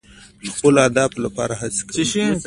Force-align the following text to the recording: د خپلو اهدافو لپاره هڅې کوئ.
د 0.43 0.47
خپلو 0.55 0.77
اهدافو 0.85 1.23
لپاره 1.25 1.53
هڅې 1.61 1.81
کوئ. 1.89 2.23